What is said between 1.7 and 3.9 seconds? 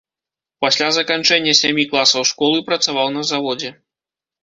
класаў школы працаваў на заводзе.